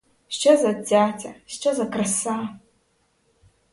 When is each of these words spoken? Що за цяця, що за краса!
Що 0.27 0.57
за 0.57 0.73
цяця, 0.83 1.33
що 1.45 1.73
за 1.75 1.85
краса! 1.85 2.59